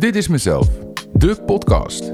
[0.00, 0.68] Dit is mezelf,
[1.12, 2.12] de podcast.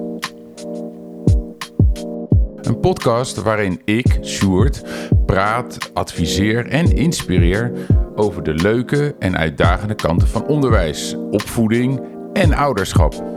[2.60, 4.82] Een podcast waarin ik, Sjoerd,
[5.26, 7.72] praat, adviseer en inspireer
[8.14, 12.00] over de leuke en uitdagende kanten van onderwijs, opvoeding
[12.32, 13.35] en ouderschap.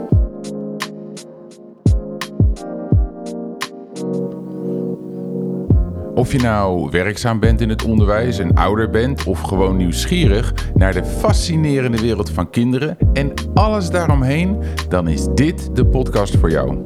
[6.20, 10.92] Of je nou werkzaam bent in het onderwijs en ouder bent of gewoon nieuwsgierig naar
[10.92, 16.78] de fascinerende wereld van kinderen en alles daaromheen, dan is dit de podcast voor jou.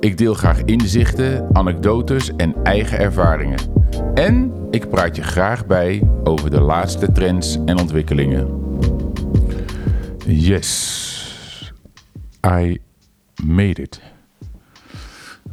[0.00, 3.58] Ik deel graag inzichten, anekdotes en eigen ervaringen.
[4.14, 8.48] En ik praat je graag bij over de laatste trends en ontwikkelingen.
[10.26, 11.72] Yes,
[12.46, 12.80] I
[13.44, 14.00] made it.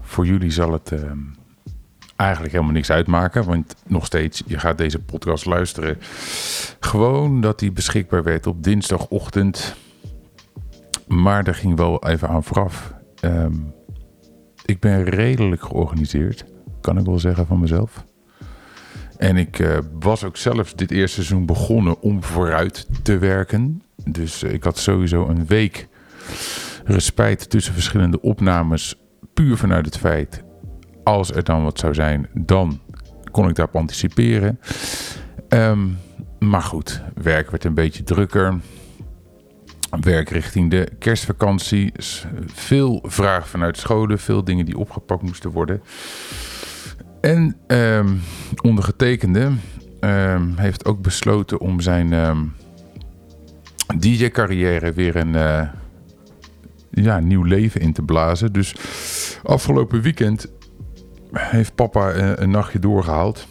[0.02, 0.92] Voor jullie zal het.
[0.92, 1.00] Uh,
[2.22, 3.46] eigenlijk helemaal niks uitmaken.
[3.46, 5.98] Want nog steeds, je gaat deze podcast luisteren.
[6.80, 9.76] Gewoon dat die beschikbaar werd op dinsdagochtend.
[11.08, 12.94] Maar er ging wel even aan vooraf.
[13.22, 13.74] Um,
[14.66, 16.46] ik ben redelijk georganiseerd,
[16.82, 18.06] kan ik wel zeggen van mezelf.
[19.18, 23.84] En ik uh, was ook zelfs dit eerste seizoen begonnen om vooruit te werken.
[24.06, 25.88] Dus uh, ik had sowieso een week
[26.86, 28.96] respijt tussen verschillende opnames.
[29.34, 30.44] Puur vanuit het feit
[31.04, 32.80] als er dan wat zou zijn, dan
[33.32, 34.60] kon ik daarop anticiperen.
[35.50, 35.98] Um,
[36.40, 38.60] maar goed, werk werd een beetje drukker.
[40.02, 41.92] Werk richting de kerstvakantie.
[42.46, 45.82] Veel vragen vanuit scholen, veel dingen die opgepakt moesten worden.
[47.22, 48.22] En um,
[48.62, 49.52] ondergetekende
[50.00, 52.14] um, heeft ook besloten om zijn
[53.98, 55.62] DJ-carrière weer een uh,
[56.92, 58.54] ja, nieuw leven in te blazen.
[58.54, 58.76] Dus
[59.44, 60.48] afgelopen weekend
[61.32, 63.48] heeft papa een, nachtje doorgehaald.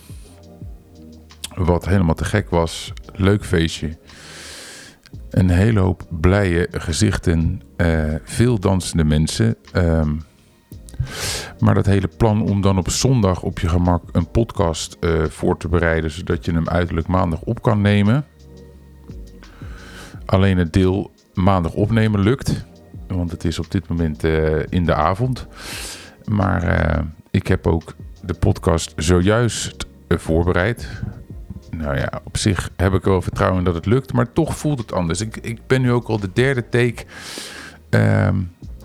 [1.54, 2.92] Wat helemaal te gek was.
[3.12, 3.98] Leuk feestje.
[5.30, 7.62] Een hele hoop blije gezichten.
[7.76, 9.56] Uh, veel dansende mensen.
[9.72, 10.20] Um,
[11.58, 15.56] maar dat hele plan om dan op zondag op je gemak een podcast uh, voor
[15.56, 16.10] te bereiden.
[16.10, 18.24] Zodat je hem uiterlijk maandag op kan nemen.
[20.26, 22.64] Alleen het deel maandag opnemen lukt.
[23.08, 25.46] Want het is op dit moment uh, in de avond.
[26.24, 26.62] Maar
[27.30, 30.88] ik heb ook de podcast zojuist uh, voorbereid.
[31.70, 34.92] Nou ja, op zich heb ik wel vertrouwen dat het lukt, maar toch voelt het
[34.92, 35.20] anders.
[35.20, 37.04] Ik, ik ben nu ook al de derde take.
[37.90, 38.28] Uh,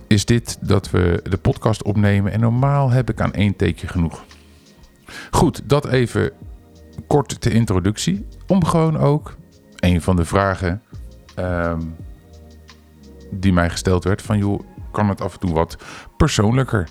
[0.07, 4.23] is dit dat we de podcast opnemen en normaal heb ik aan één takeje genoeg.
[5.31, 6.31] Goed, dat even
[7.07, 8.27] kort de introductie.
[8.47, 9.35] Om gewoon ook
[9.75, 10.81] een van de vragen
[11.39, 11.95] um,
[13.31, 14.59] die mij gesteld werd van joh,
[14.91, 15.77] kan het af en toe wat
[16.17, 16.89] persoonlijker?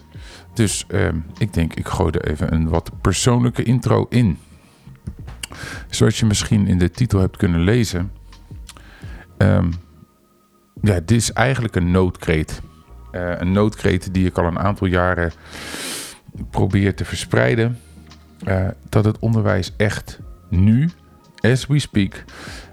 [0.54, 4.38] Dus um, ik denk, ik gooi er even een wat persoonlijke intro in.
[5.90, 8.12] Zoals je misschien in de titel hebt kunnen lezen.
[9.38, 9.72] Um,
[10.80, 12.60] ja, dit is eigenlijk een noodkreet.
[13.12, 15.32] Uh, een noodkreet die ik al een aantal jaren
[16.50, 17.78] probeer te verspreiden.
[18.46, 20.90] Uh, dat het onderwijs echt nu,
[21.40, 22.24] as we speak,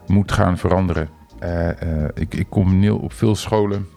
[0.08, 1.10] moet gaan veranderen.
[1.44, 1.70] Uh,
[2.14, 3.88] ik, ik kom op veel scholen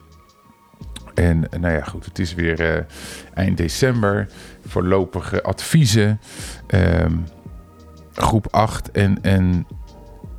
[1.15, 2.83] en nou ja, goed, het is weer uh,
[3.35, 4.29] eind december.
[4.67, 6.21] Voorlopige adviezen.
[6.69, 7.25] Um,
[8.13, 8.91] groep 8.
[8.91, 9.67] En, en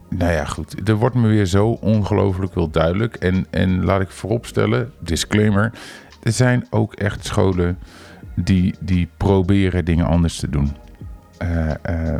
[0.09, 0.89] nou ja, goed.
[0.89, 3.15] Er wordt me weer zo ongelooflijk wel duidelijk.
[3.15, 5.71] En, en laat ik vooropstellen, disclaimer.
[6.23, 7.77] Er zijn ook echt scholen
[8.35, 10.75] die, die proberen dingen anders te doen.
[11.43, 11.71] Uh,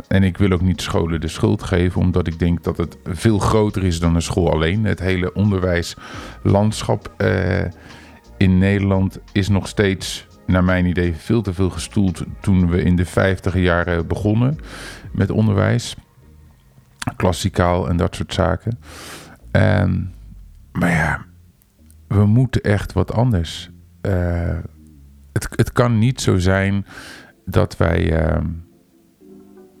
[0.08, 3.38] en ik wil ook niet scholen de schuld geven, omdat ik denk dat het veel
[3.38, 4.84] groter is dan een school alleen.
[4.84, 7.14] Het hele onderwijslandschap
[8.36, 12.96] in Nederland is nog steeds, naar mijn idee, veel te veel gestoeld toen we in
[12.96, 14.58] de 50 jaren begonnen
[15.12, 15.96] met onderwijs.
[17.16, 18.78] Klassikaal en dat soort zaken.
[19.52, 20.14] Um,
[20.72, 21.24] maar ja,
[22.08, 23.70] we moeten echt wat anders.
[24.02, 24.58] Uh,
[25.32, 26.86] het, het kan niet zo zijn
[27.44, 28.28] dat wij.
[28.28, 28.44] Uh,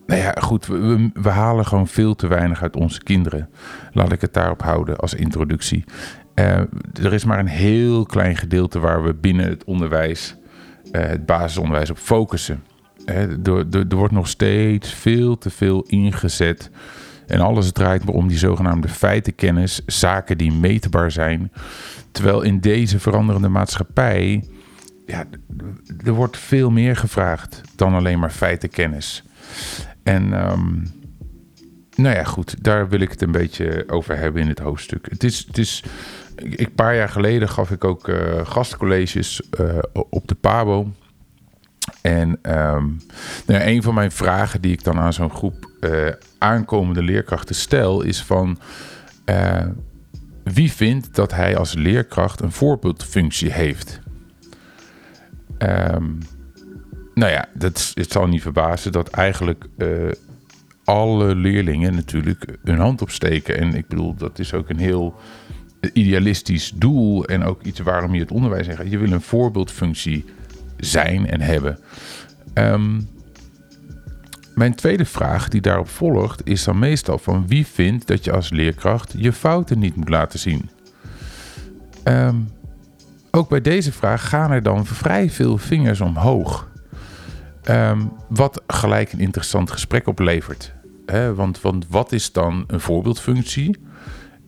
[0.06, 3.50] nou ja, goed, we, we, halen gewoon veel te weinig uit onze kinderen.
[3.92, 5.84] Laat ik het daarop houden als introductie.
[6.38, 6.60] Uh,
[7.02, 10.36] er is maar een heel klein gedeelte waar we binnen het onderwijs,
[10.92, 12.62] uh, het basisonderwijs, op focussen.
[13.06, 16.70] Uh, er, er, er, wordt nog steeds veel te veel ingezet.
[17.26, 21.52] En alles draait maar om die zogenaamde feitenkennis, zaken die meetbaar zijn.
[22.10, 24.44] Terwijl in deze veranderende maatschappij,
[25.06, 25.24] ja,
[26.04, 29.24] er wordt veel meer gevraagd dan alleen maar feitenkennis.
[30.02, 30.82] En um,
[31.96, 35.06] nou ja, goed, daar wil ik het een beetje over hebben in het hoofdstuk.
[35.10, 35.84] Het is, het is
[36.36, 40.92] een paar jaar geleden gaf ik ook uh, gastcolleges uh, op de Pabo.
[42.02, 43.00] En um,
[43.46, 48.02] nou een van mijn vragen die ik dan aan zo'n groep uh, aankomende leerkrachten stel,
[48.02, 48.58] is van
[50.42, 54.00] wie vindt dat hij als leerkracht een voorbeeldfunctie heeft?
[55.58, 56.18] Um,
[57.14, 59.64] nou ja, dat, het zal niet verbazen dat eigenlijk
[60.84, 63.58] alle leerlingen natuurlijk hun hand opsteken.
[63.58, 65.14] En ik bedoel, dat is ook een heel
[65.92, 68.90] idealistisch doel en ook iets waarom je het onderwijs zegt.
[68.90, 70.24] Je wil een voorbeeldfunctie
[70.76, 71.78] zijn en hebben.
[72.54, 73.08] Um,
[74.54, 78.50] mijn tweede vraag die daarop volgt is dan meestal van wie vindt dat je als
[78.50, 80.70] leerkracht je fouten niet moet laten zien?
[82.04, 82.48] Um,
[83.30, 86.68] ook bij deze vraag gaan er dan vrij veel vingers omhoog.
[87.70, 90.74] Um, wat gelijk een interessant gesprek oplevert.
[91.34, 93.78] Want, want wat is dan een voorbeeldfunctie?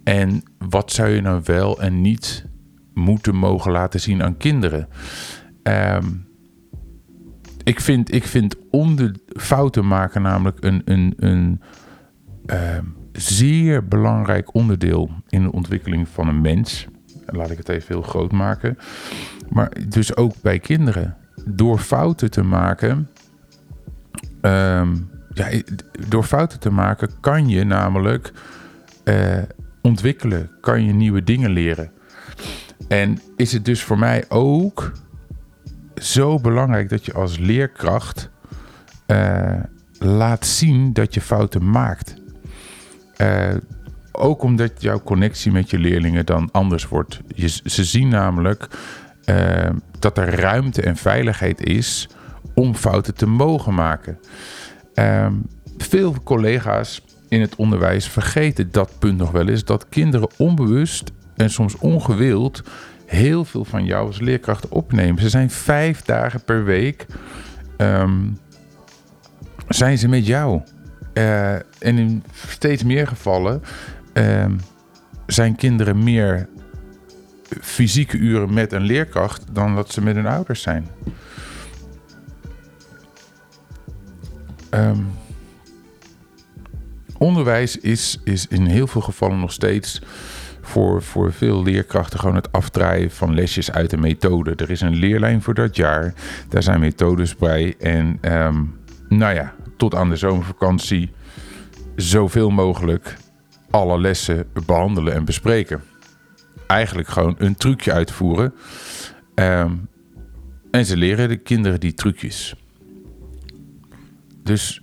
[0.09, 2.47] En wat zou je nou wel en niet
[2.95, 4.89] moeten mogen laten zien aan kinderen?
[5.63, 6.27] Um,
[7.63, 11.63] ik vind, ik vind onder fouten maken namelijk een, een, een
[12.47, 12.79] uh,
[13.13, 16.87] zeer belangrijk onderdeel in de ontwikkeling van een mens.
[17.27, 18.79] Laat ik het even heel groot maken.
[19.49, 21.17] Maar dus ook bij kinderen.
[21.45, 23.09] Door fouten te maken.
[24.43, 25.49] Um, ja,
[26.09, 28.33] door fouten te maken kan je namelijk
[29.05, 29.43] uh,
[29.89, 30.51] ontwikkelen.
[30.61, 31.91] Kan je nieuwe dingen leren.
[32.89, 34.93] En is het dus voor mij ook
[35.95, 38.31] zo belangrijk dat je als leerkracht
[39.07, 39.63] uh,
[39.99, 42.15] laat zien dat je fouten maakt.
[43.17, 43.55] Uh,
[44.13, 47.21] ook omdat jouw connectie met je leerlingen dan anders wordt.
[47.35, 48.69] Je, ze zien namelijk
[49.25, 52.09] uh, dat er ruimte en veiligheid is
[52.55, 54.19] om fouten te mogen maken.
[54.95, 55.35] Ehm,
[55.77, 61.51] veel collega's in het onderwijs vergeten dat punt nog wel eens: dat kinderen onbewust en
[61.51, 62.63] soms ongewild
[63.07, 65.23] heel veel van jou als leerkracht opnemen.
[65.23, 67.07] Ze zijn vijf dagen per week.
[67.77, 68.39] Um,
[69.69, 70.61] zijn ze met jou.
[71.15, 73.63] Uh, en in steeds meer gevallen
[74.15, 74.47] uh,
[75.27, 76.49] zijn kinderen meer
[77.61, 80.87] fysieke uren met een leerkracht dan dat ze met hun ouders zijn.
[84.71, 85.07] Um,
[87.19, 90.03] onderwijs is, is in heel veel gevallen nog steeds
[90.61, 94.55] voor, voor veel leerkrachten gewoon het afdraaien van lesjes uit de methode.
[94.55, 96.15] Er is een leerlijn voor dat jaar.
[96.49, 97.75] Daar zijn methodes bij.
[97.79, 98.75] En um,
[99.09, 101.11] nou ja, tot aan de zomervakantie
[101.97, 103.17] zoveel mogelijk
[103.71, 105.83] alle lessen behandelen en bespreken.
[106.67, 108.55] Eigenlijk gewoon een trucje uitvoeren.
[109.35, 109.89] Um,
[110.71, 112.55] en ze leren de kinderen die trucjes.
[114.43, 114.83] Dus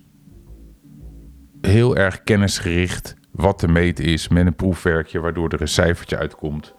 [1.66, 6.74] heel erg kennisgericht wat te meten is met een proefwerkje, waardoor er een cijfertje uitkomt.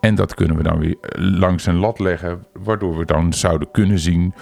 [0.00, 3.98] En dat kunnen we dan weer langs een lat leggen, waardoor we dan zouden kunnen
[3.98, 4.34] zien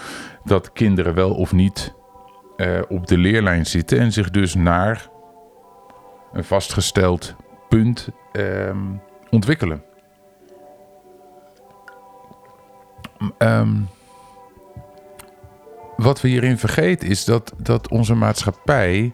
[0.44, 1.94] dat kinderen wel of niet
[2.56, 5.08] uh, op de leerlijn zitten en zich dus naar
[6.32, 7.34] een vastgesteld
[7.68, 8.70] punt uh,
[9.30, 9.82] ontwikkelen.
[13.38, 13.88] Um,
[15.96, 19.12] wat we hierin vergeten is dat, dat onze maatschappij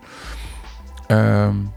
[1.15, 1.73] um,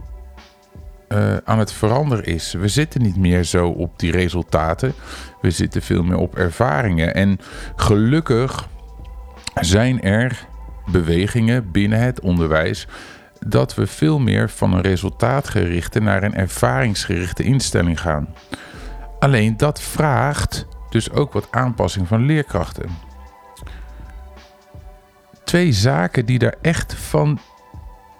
[1.43, 2.53] aan het veranderen is.
[2.53, 4.93] We zitten niet meer zo op die resultaten.
[5.41, 7.13] We zitten veel meer op ervaringen.
[7.13, 7.39] En
[7.75, 8.67] gelukkig
[9.53, 10.47] zijn er
[10.91, 12.87] bewegingen binnen het onderwijs
[13.39, 18.33] dat we veel meer van een resultaatgerichte naar een ervaringsgerichte instelling gaan.
[19.19, 22.89] Alleen dat vraagt dus ook wat aanpassing van leerkrachten.
[25.43, 27.39] Twee zaken die daar echt van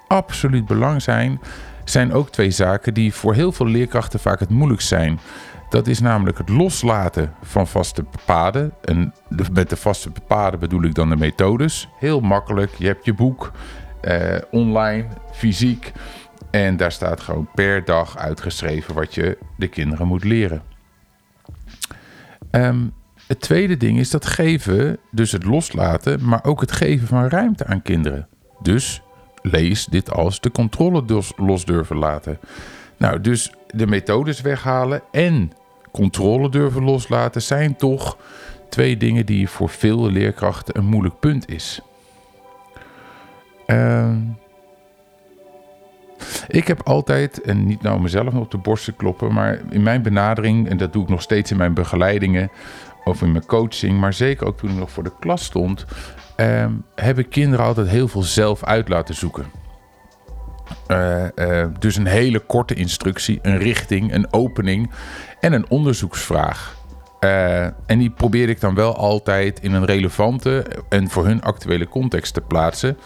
[0.08, 1.40] absoluut belang zijn,
[1.84, 5.20] zijn ook twee zaken die voor heel veel leerkrachten vaak het moeilijkst zijn.
[5.70, 8.74] Dat is namelijk het loslaten van vaste paden.
[8.82, 9.14] En
[9.52, 11.90] met de vaste paden bedoel ik dan de methodes.
[12.00, 12.76] Heel makkelijk.
[12.78, 13.52] Je hebt je boek
[14.02, 15.92] eh, online, fysiek.
[16.52, 20.62] En daar staat gewoon per dag uitgeschreven wat je de kinderen moet leren.
[22.52, 22.94] Um,
[23.28, 27.66] het tweede ding is dat geven, dus het loslaten, maar ook het geven van ruimte
[27.66, 28.28] aan kinderen.
[28.62, 29.02] Dus
[29.50, 32.40] lees dit als de controle dus los durven laten.
[32.98, 35.52] Nou, dus de methodes weghalen en
[35.92, 38.18] controle durven loslaten zijn toch
[38.70, 41.82] twee dingen die voor veel leerkrachten een moeilijk punt is.
[43.68, 44.16] Uh,
[46.48, 50.02] ik heb altijd, en niet nou mezelf op de borst te kloppen, maar in mijn
[50.02, 52.52] benadering, en dat doe ik nog steeds in mijn begeleidingen
[53.04, 55.86] of in mijn coaching, maar zeker ook toen ik nog voor de klas stond,
[56.38, 56.66] uh,
[56.96, 59.46] heb ik kinderen altijd heel veel zelf uit laten zoeken.
[60.88, 64.92] Uh, uh, dus een hele korte instructie, een richting, een opening
[65.40, 66.76] en een onderzoeksvraag.
[67.20, 71.88] Uh, en die probeerde ik dan wel altijd in een relevante en voor hun actuele
[71.88, 72.98] context te plaatsen.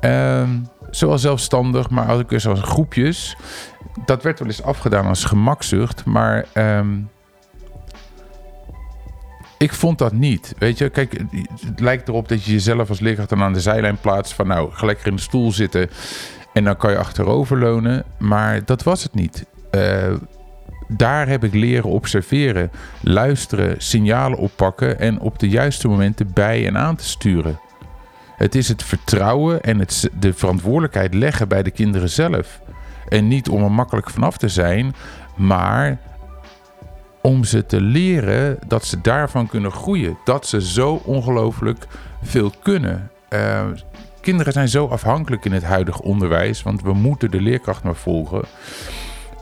[0.00, 0.50] Ehm,
[0.90, 3.36] zowel zelfstandig, maar ook eens als groepjes.
[4.04, 6.96] Dat werd wel eens afgedaan als gemakzucht, maar ehm,
[9.58, 10.54] ik vond dat niet.
[10.58, 11.20] Weet je, kijk,
[11.66, 14.86] het lijkt erop dat je jezelf als dan aan de zijlijn plaatst van nou, ga
[14.86, 15.90] lekker in de stoel zitten
[16.52, 18.04] en dan kan je achteroverleunen.
[18.18, 19.46] Maar dat was het niet.
[19.70, 20.12] Uh,
[20.88, 22.70] daar heb ik leren observeren,
[23.00, 27.58] luisteren, signalen oppakken en op de juiste momenten bij en aan te sturen.
[28.36, 32.60] Het is het vertrouwen en het, de verantwoordelijkheid leggen bij de kinderen zelf.
[33.08, 34.94] En niet om er makkelijk vanaf te zijn,
[35.36, 35.98] maar
[37.24, 40.18] om ze te leren dat ze daarvan kunnen groeien.
[40.24, 41.86] Dat ze zo ongelooflijk
[42.22, 43.10] veel kunnen.
[43.30, 43.62] Uh,
[44.20, 48.44] kinderen zijn zo afhankelijk in het huidige onderwijs, want we moeten de leerkracht maar volgen.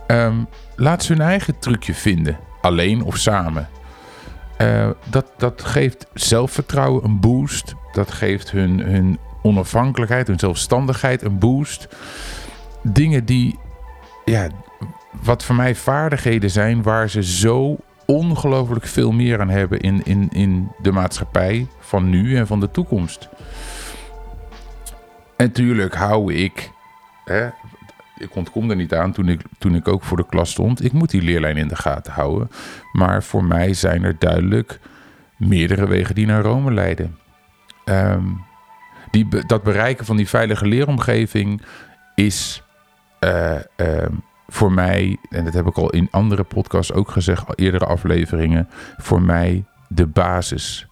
[0.07, 0.47] Um,
[0.77, 3.69] laat ze hun eigen trucje vinden, alleen of samen.
[4.59, 7.75] Uh, dat, dat geeft zelfvertrouwen een boost.
[7.93, 11.89] Dat geeft hun, hun onafhankelijkheid, hun zelfstandigheid een boost.
[12.83, 13.59] Dingen die,
[14.25, 14.49] ja,
[15.21, 17.77] wat voor mij vaardigheden zijn waar ze zo
[18.07, 22.71] ongelooflijk veel meer aan hebben in, in, in de maatschappij van nu en van de
[22.71, 23.29] toekomst.
[25.37, 26.71] En natuurlijk hou ik,
[27.25, 27.49] hè,
[28.19, 30.85] ik ontkom er niet aan toen ik, toen ik ook voor de klas stond.
[30.85, 32.51] Ik moet die leerlijn in de gaten houden.
[32.93, 34.81] Maar voor mij zijn er duidelijk
[35.37, 37.19] meerdere wegen die naar Rome leiden.
[37.85, 38.25] Ehm,
[39.11, 41.63] die, dat bereiken van die veilige leeromgeving
[42.15, 42.63] is
[43.21, 43.57] uh,
[44.53, 49.23] voor mij, en dat heb ik al in andere podcasts ook gezegd, eerdere afleveringen, voor
[49.23, 50.87] mij de basis.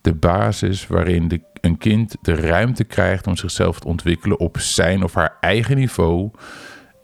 [0.00, 5.02] De basis waarin de, een kind de ruimte krijgt om zichzelf te ontwikkelen op zijn
[5.02, 6.30] of haar eigen niveau,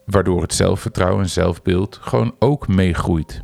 [0.07, 3.43] waardoor het zelfvertrouwen en zelfbeeld gewoon ook meegroeit.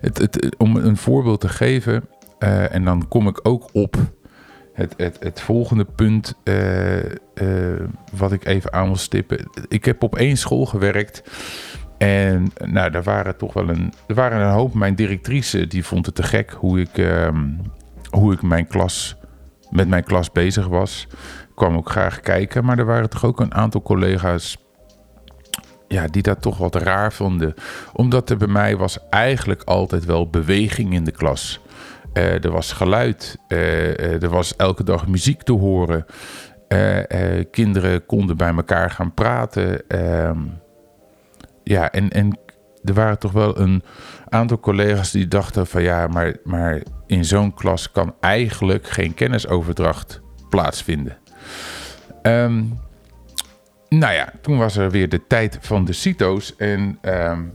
[0.00, 2.08] Het, het, om een voorbeeld te geven,
[2.42, 3.96] uh, en dan kom ik ook op
[4.72, 7.10] het, het, het volgende punt uh, uh,
[8.12, 9.50] wat ik even aan wil stippen.
[9.68, 11.22] Ik heb op één school gewerkt.
[11.98, 13.92] En nou, daar waren toch wel een.
[14.06, 14.74] Er waren een hoop.
[14.74, 17.60] Mijn directrice die vond het te gek hoe ik, um,
[18.10, 19.16] hoe ik mijn klas,
[19.70, 21.06] met mijn klas bezig was.
[21.48, 22.64] Ik kwam ook graag kijken.
[22.64, 24.56] Maar er waren toch ook een aantal collega's.
[25.88, 27.54] Ja, die dat toch wat raar vonden.
[27.92, 31.60] Omdat er bij mij was eigenlijk altijd wel beweging in de klas.
[32.14, 33.38] Uh, er was geluid.
[33.48, 36.06] Uh, er was elke dag muziek te horen.
[37.50, 39.88] kinderen konden bij elkaar gaan praten.
[39.88, 40.38] Ehm,
[41.64, 42.38] ja, en, en
[42.84, 43.82] er waren toch wel een
[44.28, 50.20] aantal collega's die dachten van ja, maar, maar in zo'n klas kan eigenlijk geen kennisoverdracht
[50.48, 51.18] plaatsvinden.
[52.22, 52.80] Um,
[53.88, 57.54] nou ja, toen was er weer de tijd van de CITO's en um,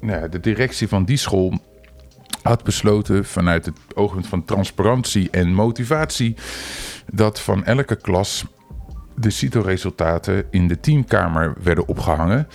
[0.00, 1.52] nou, de directie van die school
[2.46, 6.36] had besloten vanuit het oogpunt van transparantie en motivatie
[7.12, 8.44] dat van elke klas
[9.14, 12.48] de CITO-resultaten in de teamkamer werden opgehangen.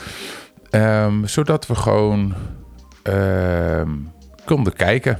[0.71, 2.33] Um, zodat we gewoon
[3.03, 4.12] um,
[4.45, 5.19] konden kijken.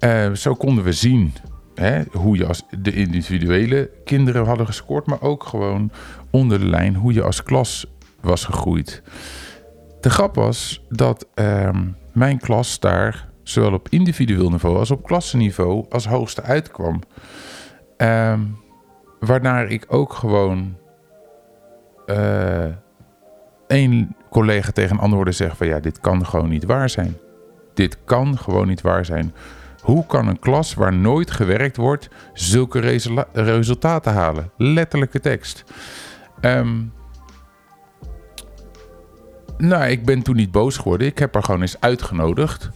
[0.00, 1.32] Uh, zo konden we zien
[1.74, 5.92] hè, hoe je als de individuele kinderen hadden gescoord, maar ook gewoon
[6.30, 7.86] onder de lijn hoe je als klas
[8.20, 9.02] was gegroeid.
[10.00, 11.26] De grap was dat
[12.12, 17.00] mijn klas daar zowel op individueel niveau als op klassenniveau als hoogste uitkwam.
[17.96, 18.58] Um,
[19.20, 20.76] waarnaar ik ook gewoon
[22.06, 22.64] uh,
[23.66, 27.16] één collega tegen een ander hoorde zeggen van ja, dit kan gewoon niet waar zijn.
[27.74, 29.34] Dit kan gewoon niet waar zijn.
[29.80, 33.00] Hoe kan een klas waar nooit gewerkt wordt zulke
[33.32, 34.50] resultaten halen?
[34.56, 35.64] Letterlijke tekst.
[36.40, 36.92] Um,
[39.60, 41.06] nou, ik ben toen niet boos geworden.
[41.06, 42.70] Ik heb haar gewoon eens uitgenodigd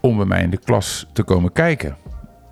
[0.00, 1.96] om bij mij in de klas te komen kijken.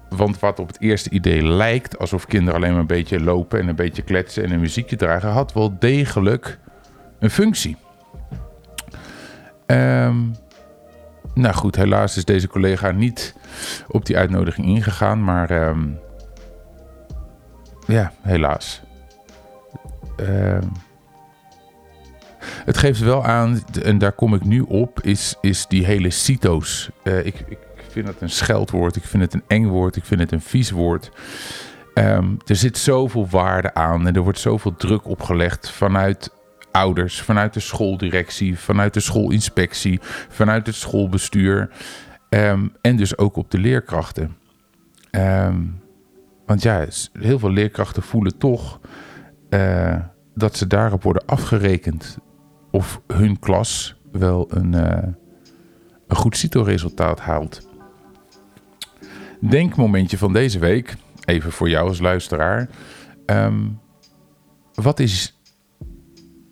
[0.08, 3.68] Want wat op het eerste idee lijkt, alsof kinderen alleen maar een beetje lopen en
[3.68, 6.58] een beetje kletsen en een muziekje dragen, had wel degelijk
[7.18, 7.76] een functie.
[9.66, 10.34] Um,
[11.34, 13.34] nou goed, helaas is deze collega niet
[13.88, 15.98] op die uitnodiging ingegaan, maar um,
[17.86, 18.82] ja, helaas.
[20.20, 20.72] Um,
[22.64, 26.90] het geeft wel aan, en daar kom ik nu op, is, is die hele CITO's.
[27.04, 30.20] Uh, ik, ik vind het een scheldwoord, ik vind het een eng woord, ik vind
[30.20, 31.10] het een vies woord.
[31.94, 36.30] Um, er zit zoveel waarde aan en er wordt zoveel druk opgelegd vanuit
[36.72, 41.70] ouders, vanuit de schooldirectie, vanuit de schoolinspectie, vanuit het schoolbestuur.
[42.28, 44.36] Um, en dus ook op de leerkrachten.
[45.10, 45.80] Um,
[46.46, 48.80] want ja, heel veel leerkrachten voelen toch
[49.50, 49.96] uh,
[50.34, 52.18] dat ze daarop worden afgerekend.
[52.70, 55.12] Of hun klas wel een, uh,
[56.06, 57.68] een goed CITO-resultaat haalt.
[59.40, 62.68] Denkmomentje van deze week, even voor jou als luisteraar.
[63.26, 63.68] Ehm,
[64.74, 65.38] wat is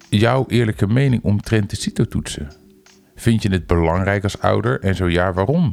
[0.09, 2.49] jouw eerlijke mening omtrent de CITO-toetsen?
[3.15, 5.73] Vind je het belangrijk als ouder en zo ja, waarom?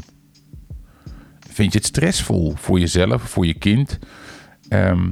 [1.50, 4.00] Vind je het stressvol voor jezelf, voor je kind?
[4.70, 5.12] Ehm,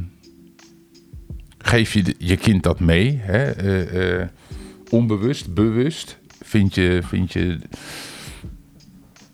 [1.57, 3.19] geef je je kind dat mee?
[3.21, 3.51] Hè?
[3.51, 4.27] Eh, eh,
[4.93, 6.19] onbewust, bewust?
[6.41, 7.59] Vind je, vind je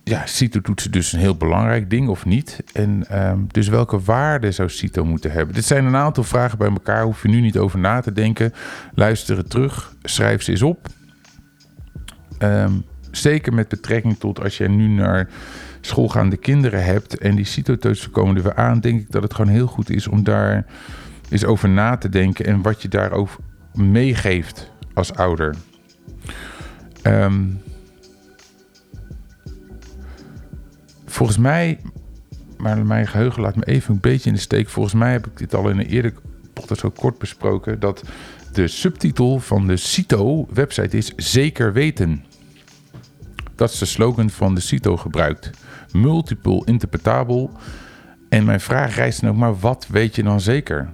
[0.03, 2.63] ja, CITO-toetsen dus een heel belangrijk ding of niet?
[2.73, 5.55] En ehm, dus welke waarde zou CITO moeten hebben?
[5.55, 7.03] Dit zijn een aantal vragen bij elkaar.
[7.03, 8.53] Hoef je nu niet over na te denken.
[8.93, 9.95] Luister het terug.
[10.03, 10.87] Schrijf ze eens op.
[12.37, 12.73] Ehm,
[13.11, 15.29] zeker met betrekking tot als je nu naar
[15.81, 19.51] schoolgaande kinderen hebt en die CITO-toetsen komen er weer aan, denk ik dat het gewoon
[19.51, 20.65] heel goed is om daar
[21.29, 23.39] eens over na te denken en wat je daarover
[23.73, 25.55] meegeeft als ouder.
[27.03, 27.61] Um,
[31.19, 31.79] Volgens mij,
[32.57, 34.69] maar mijn geheugen laat me even een beetje in de steek.
[34.69, 36.13] Volgens mij heb ik dit al in een eerder
[36.53, 37.79] podcast zo kort besproken.
[37.79, 38.03] Dat
[38.53, 42.25] de subtitel van de CITO-website is Zeker weten.
[43.55, 45.49] Dat is de slogan van de CITO gebruikt.
[45.91, 47.51] Multiple interpretabel.
[48.29, 50.89] En mijn vraag rijst dan ook, maar wat weet je dan zeker?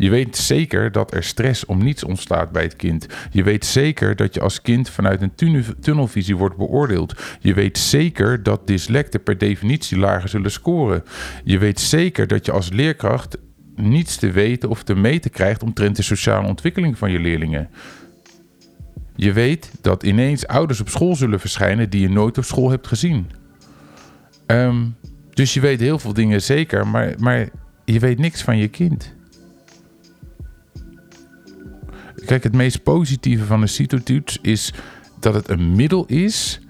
[0.00, 3.06] Je weet zeker dat er stress om niets ontstaat bij het kind.
[3.30, 7.14] Je weet zeker dat je als kind vanuit een tunnelvisie wordt beoordeeld.
[7.40, 11.04] Je weet zeker dat dyslecten per definitie lager zullen scoren.
[11.44, 13.36] Je weet zeker dat je als leerkracht
[13.76, 17.68] niets te weten of te meten krijgt omtrent de sociale ontwikkeling van je leerlingen.
[19.16, 22.86] Je weet dat ineens ouders op school zullen verschijnen die je nooit op school hebt
[22.86, 23.30] gezien.
[24.46, 24.84] Ehm,
[25.34, 27.48] dus je weet heel veel dingen zeker, maar, maar
[27.84, 29.18] je weet niks van je kind.
[32.26, 34.72] Kijk, het meest positieve van een CITO-toets is
[35.20, 36.60] dat het een middel is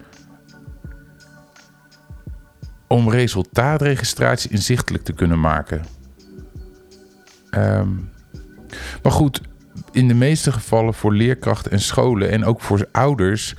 [2.86, 5.84] om resultaatregistratie inzichtelijk te kunnen maken.
[7.50, 7.88] Ehm,
[9.02, 9.40] maar goed,
[9.92, 13.54] in de meeste gevallen voor leerkrachten en scholen en ook voor ouders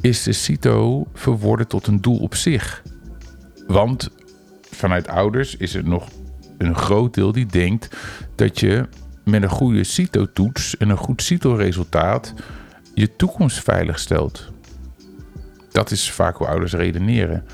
[0.00, 2.82] is de CITO verworden tot een doel op zich.
[3.66, 4.10] Want
[4.70, 6.08] vanuit ouders is er nog
[6.58, 7.96] een groot deel die denkt
[8.34, 8.88] dat je
[9.24, 12.34] met een goede CITO-toets en een goed CITO-resultaat
[12.94, 14.52] je toekomst veilig stelt.
[15.72, 17.44] Dat is vaak hoe ouders redeneren.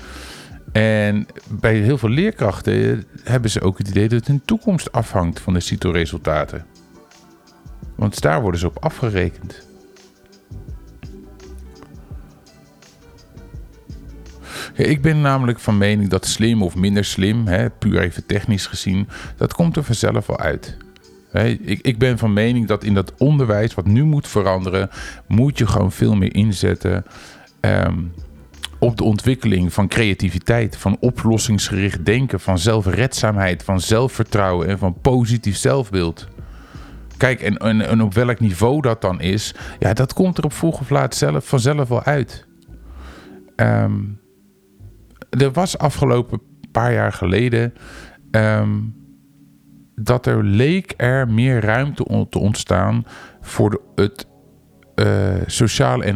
[0.71, 5.53] En bij heel veel leerkrachten hebben ze ook het idee dat hun toekomst afhangt van
[5.53, 6.65] de CITO-resultaten.
[7.95, 9.69] Want daar worden ze op afgerekend.
[14.75, 19.07] ik ben namelijk van mening dat slim of minder slim, hè, puur even technisch gezien,
[19.37, 20.77] dat komt er vanzelf wel uit
[21.61, 24.89] ik, ben van mening dat in dat onderwijs wat nu moet veranderen,
[25.27, 27.05] moet je gewoon veel meer inzetten
[27.59, 27.97] ehm,
[28.79, 35.57] op de ontwikkeling van creativiteit, van oplossingsgericht denken, van zelfredzaamheid, van zelfvertrouwen en van positief
[35.57, 36.27] zelfbeeld.
[37.17, 40.79] Kijk, en, en, op welk niveau dat dan is, ja, dat komt er op vroeg
[40.79, 42.45] of laat zelf, vanzelf wel uit.
[43.55, 43.99] Ehm,
[45.29, 46.41] er was afgelopen
[46.71, 47.73] paar jaar geleden.
[48.31, 48.77] Ehm,
[49.95, 53.05] dat er leek er meer ruimte te ontstaan
[53.41, 54.27] voor het
[54.95, 56.15] uh, sociale en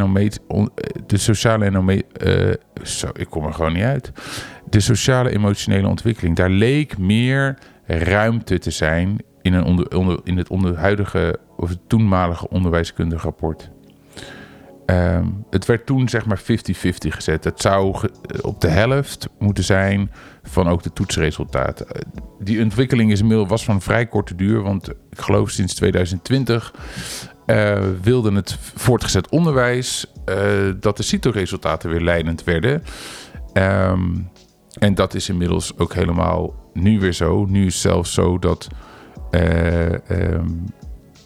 [1.06, 4.12] de sociale en uh, zo, ik kom er gewoon niet uit.
[4.70, 6.36] De sociale emotionele ontwikkeling.
[6.36, 9.64] Daar leek meer ruimte te zijn in, een
[9.96, 13.70] onder, in het onder, huidige of het toenmalige onderwijskundig rapport.
[14.86, 17.43] Ehm, het werd toen zeg maar 50-50 gezet.
[17.43, 18.10] Het zou
[18.41, 20.12] op de helft moeten zijn
[20.43, 21.88] van ook de toetsresultaten.
[22.39, 26.74] Die ontwikkeling is inmiddels was van vrij korte duur, want ik geloof sinds 2020
[27.45, 30.12] uh, wilde het voortgezet onderwijs
[30.80, 32.84] dat de CITO-resultaten weer leidend werden.
[33.54, 34.30] Um,
[34.80, 37.45] en dat is inmiddels ook helemaal nu weer zo.
[37.45, 38.67] Nu is het zelfs zo dat
[39.32, 40.65] um,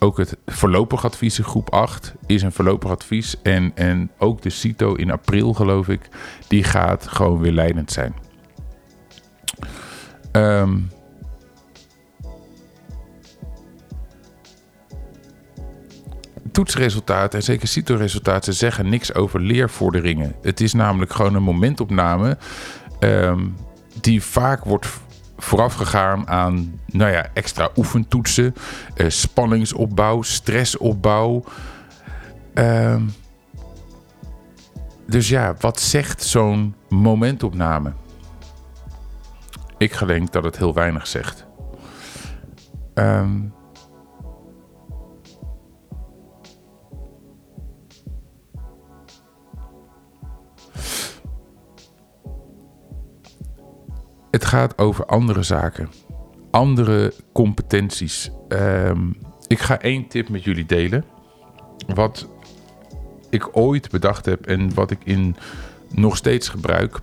[0.02, 3.42] ook het voorlopig advies in groep 8 is een voorlopig advies.
[3.42, 6.08] En, en ook de CITO in april, geloof ik,
[6.48, 8.14] die gaat gewoon weer leidend zijn.
[10.32, 10.90] Um,
[16.52, 20.34] toetsresultaten en zeker CITO-resultaten zeggen niks over leervorderingen.
[20.42, 22.38] Het is namelijk gewoon een momentopname
[23.00, 23.56] um,
[24.00, 24.86] die vaak wordt
[25.42, 28.54] voorafgegaan aan nou ja, extra oefentoetsen,
[28.96, 31.44] uh, spanningsopbouw, stressopbouw.
[32.54, 32.96] Uh,
[35.06, 37.92] dus ja, wat zegt zo'n momentopname?
[39.78, 41.46] Ik denk dat het heel weinig zegt.
[42.94, 43.52] Um,
[54.50, 55.90] gaat over andere zaken,
[56.50, 58.30] andere competenties.
[58.48, 59.10] Ehm,
[59.46, 61.04] ik ga één tip met jullie delen.
[61.94, 62.28] Wat
[63.28, 65.36] ik ooit bedacht heb en wat ik in
[65.90, 66.98] nog steeds gebruik.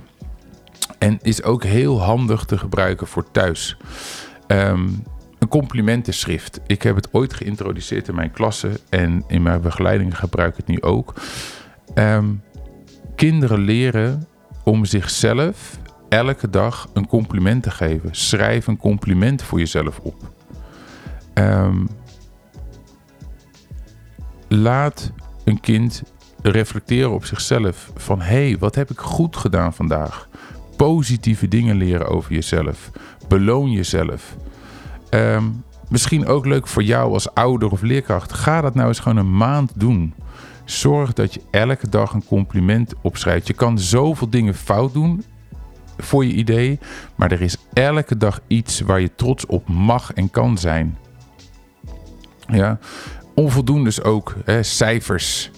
[0.97, 3.77] En is ook heel handig te gebruiken voor thuis.
[4.47, 5.03] Um,
[5.39, 6.59] een complimentenschrift.
[6.65, 10.67] Ik heb het ooit geïntroduceerd in mijn klasse en in mijn begeleiding gebruik ik het
[10.67, 11.13] nu ook.
[11.93, 12.33] Ehm,
[13.15, 14.27] kinderen leren
[14.63, 18.09] om zichzelf elke dag een compliment te geven.
[18.11, 20.31] Schrijf een compliment voor jezelf op.
[21.33, 21.85] Ehm,
[24.47, 25.11] laat
[25.43, 26.03] een kind
[26.41, 27.91] reflecteren op zichzelf.
[27.95, 30.27] Van hé, hey, wat heb ik goed gedaan vandaag?
[30.75, 32.91] Positieve dingen leren over jezelf.
[33.27, 34.35] Beloon jezelf.
[35.09, 35.43] Ehm,
[35.89, 38.33] misschien ook leuk voor jou als ouder of leerkracht.
[38.33, 40.13] Ga dat nou eens gewoon een maand doen.
[40.65, 43.47] Zorg dat je elke dag een compliment opschrijft.
[43.47, 45.23] Je kan zoveel dingen fout doen
[45.97, 46.79] voor je idee,
[47.15, 50.97] maar er is elke dag iets waar je trots op mag en kan zijn.
[52.47, 52.79] Ja,
[53.35, 55.51] onvoldoendes ook, hè, cijfers.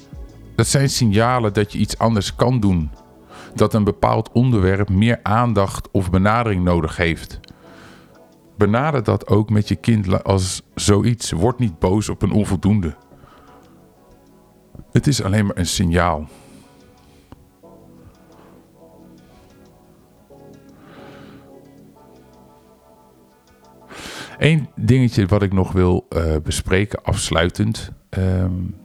[0.55, 2.91] Dat zijn signalen dat je iets anders kan doen.
[3.55, 7.39] Dat een bepaald onderwerp meer aandacht of benadering nodig heeft.
[8.57, 11.31] Benader dat ook met je kind als zoiets.
[11.31, 12.95] Word niet boos op een onvoldoende.
[14.91, 16.27] Het is alleen maar een signaal.
[24.39, 27.91] Eén dingetje wat ik nog wil uh, bespreken, afsluitend.
[28.17, 28.75] Um,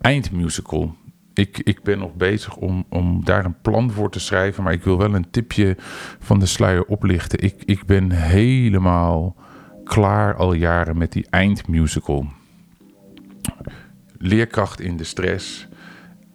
[0.00, 0.94] eindmusical.
[1.32, 4.62] Ik, ik ben nog bezig om, om daar een plan voor te schrijven.
[4.62, 5.76] Maar ik wil wel een tipje
[6.18, 7.38] van de sluier oplichten.
[7.38, 9.36] Ik, ik ben helemaal
[9.84, 12.26] klaar al jaren met die eindmusical.
[14.18, 15.68] Leerkracht in de stress.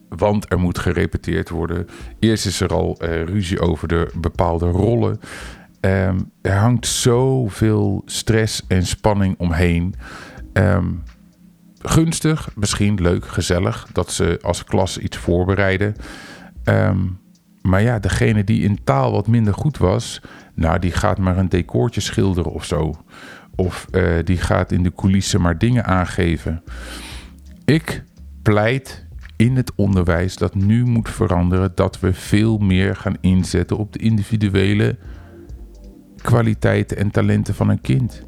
[0.10, 1.88] Want er moet gerepeteerd worden.
[2.20, 5.20] Eerst is er al uh, ruzie over de bepaalde rollen.
[5.82, 9.96] Um, er hangt zoveel stress en spanning omheen.
[10.54, 11.04] Um,
[11.82, 15.96] gunstig, misschien leuk, gezellig dat ze als klas iets voorbereiden.
[16.64, 17.20] Um,
[17.62, 20.22] maar ja, degene die in taal wat minder goed was,
[20.56, 22.94] nou, die gaat maar een decoortje schilderen of zo.
[23.56, 26.64] Of uh, die gaat in de coulissen maar dingen aangeven.
[27.66, 28.04] Ik
[28.42, 33.94] pleit in het onderwijs dat nu moet veranderen, dat we veel meer gaan inzetten op
[33.94, 34.98] de individuele
[36.22, 38.24] kwaliteiten en talenten van een kind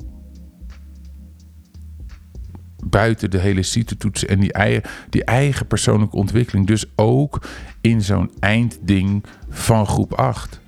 [2.92, 6.68] buiten de hele CITE-toetsen en die eigen, die eigen persoonlijke ontwikkeling.
[6.68, 7.48] Dus ook
[7.82, 10.60] in zo'n eindding van groep 8.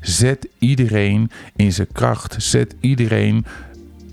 [0.00, 2.42] Zet iedereen in zijn kracht.
[2.42, 3.44] Zet iedereen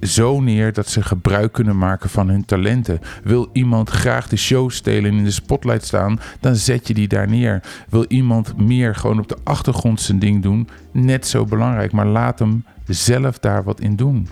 [0.02, 3.00] zo neer dat ze gebruik kunnen maken van hun talenten.
[3.24, 7.08] Wil iemand graag de show stelen en in de spotlight staan, dan zet je die
[7.08, 7.62] daar neer.
[7.90, 12.40] Wil iemand meer gewoon op de achtergrond zijn ding doen, net zo belangrijk, maar laat
[12.40, 14.28] hem zelf daar wat in doen.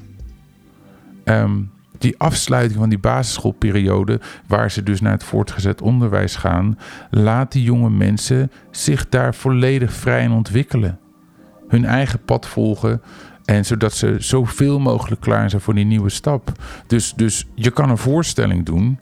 [1.23, 6.78] Um, die afsluiting van die basisschoolperiode, waar ze dus naar het voortgezet onderwijs gaan,
[7.10, 10.99] laat die jonge mensen zich daar volledig vrij in ontwikkelen.
[11.67, 13.01] Hun eigen pad volgen.
[13.45, 16.51] En zodat ze zoveel mogelijk klaar zijn voor die nieuwe stap.
[16.88, 18.99] Dus, dus je kan een voorstelling doen.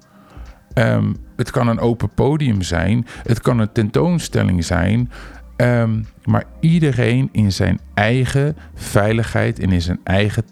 [0.73, 3.05] Um, het kan een open podium zijn.
[3.23, 5.11] Het kan een tentoonstelling zijn.
[5.57, 10.43] Um, maar iedereen in zijn eigen veiligheid en in zijn eigen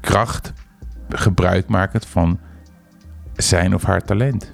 [0.00, 0.52] kracht
[1.08, 2.38] gebruik maken van
[3.36, 4.52] zijn of haar talent.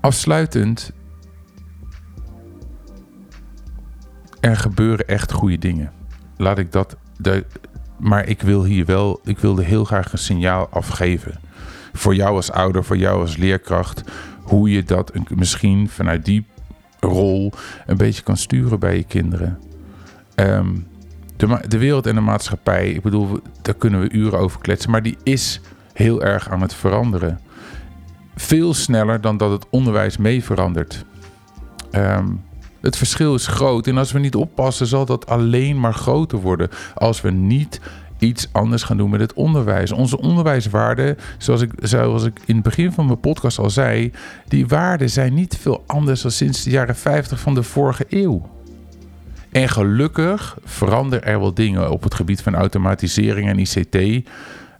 [0.00, 0.92] Afsluitend,
[4.40, 5.92] er gebeuren echt goede dingen.
[6.36, 6.96] Laat ik dat.
[7.96, 11.40] Maar ik wil hier wel, ik wilde heel graag een signaal afgeven.
[11.92, 14.02] Voor jou als ouder, voor jou als leerkracht.
[14.42, 16.46] Hoe je dat misschien vanuit die
[17.00, 17.52] rol
[17.86, 19.58] een beetje kan sturen bij je kinderen.
[20.34, 20.86] Um,
[21.68, 25.16] de, wereld en de maatschappij, ik bedoel, daar kunnen we uren over kletsen, maar die
[25.22, 25.60] is
[25.92, 27.40] heel erg aan het veranderen.
[28.34, 31.04] Veel sneller dan dat het onderwijs mee verandert.
[31.90, 32.26] Ehm,
[32.80, 36.68] het verschil is groot en als we niet oppassen, zal dat alleen maar groter worden.
[36.94, 37.80] Als we niet
[38.18, 39.92] iets anders gaan doen met het onderwijs.
[39.92, 44.12] Onze onderwijswaarden, zoals ik, zoals ik in het begin van mijn podcast al zei,
[44.48, 48.48] die waarden zijn niet veel anders dan sinds de jaren 50 van de vorige eeuw.
[49.50, 54.28] En gelukkig veranderen er wel dingen op het gebied van automatisering en ICT.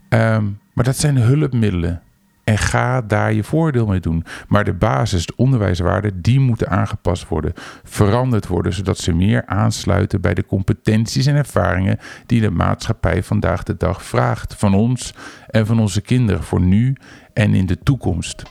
[0.09, 2.03] Ehm, maar dat zijn hulpmiddelen.
[2.47, 4.25] En ga daar je voordeel mee doen.
[4.49, 7.53] Maar de basis, de onderwijswaarden, die moeten aangepast worden,
[7.85, 13.63] veranderd worden, zodat ze meer aansluiten bij de competenties en ervaringen die de maatschappij vandaag
[13.63, 15.15] de dag vraagt van ons
[15.47, 16.97] en van onze kinderen voor nu
[17.33, 18.43] en in de toekomst.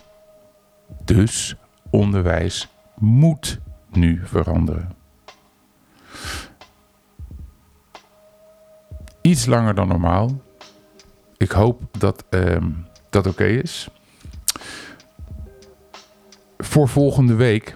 [1.05, 1.55] Dus
[1.89, 3.59] onderwijs moet
[3.91, 4.95] nu veranderen.
[9.25, 10.41] iets langer dan normaal.
[11.37, 12.71] Ik hoop dat ehm,
[13.15, 13.87] dat oké is.
[16.57, 17.75] Voor volgende week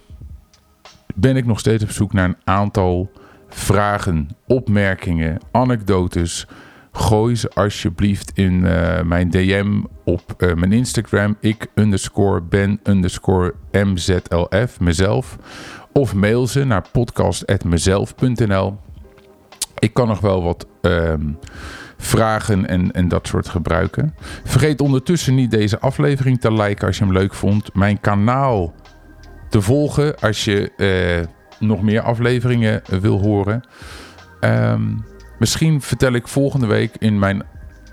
[1.15, 3.11] ben ik nog steeds op zoek naar een aantal
[3.49, 6.47] vragen, opmerkingen, anekdotes.
[6.91, 11.37] Gooi ze alsjeblieft in uh, mijn DM op uh, mijn Instagram.
[11.39, 11.67] Ik.
[15.93, 18.88] Of mail ze naar podcast.mezelf.nl.
[19.79, 21.39] Ik kan nog wel wat um,
[21.97, 24.15] vragen en, en dat soort gebruiken.
[24.43, 27.73] Vergeet ondertussen niet deze aflevering te liken als je hem leuk vond.
[27.73, 28.73] Mijn kanaal
[29.49, 33.63] te volgen als je uh, nog meer afleveringen wil horen.
[34.41, 35.05] Um,
[35.39, 37.43] misschien vertel ik volgende week in mijn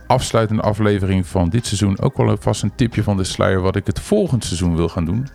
[0.06, 3.86] afsluitende aflevering van dit seizoen ook wel vast een tipje van de sluier wat ik
[3.86, 5.28] het volgend seizoen wil gaan doen.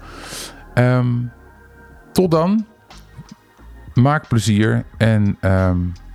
[0.76, 1.32] Um,
[2.12, 2.66] tot dan.
[3.94, 5.38] Maak plezier en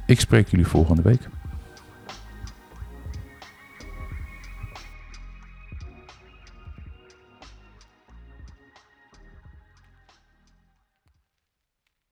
[0.07, 1.29] ik spreek jullie volgende week.